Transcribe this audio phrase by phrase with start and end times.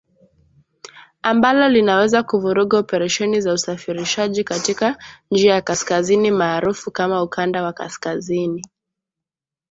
[1.21, 4.97] Ambalo linaweza kuvuruga operesheni za usafirishaji katika
[5.31, 8.65] njia ya kaskazini maarufu kama Ukanda wa Kaskazini.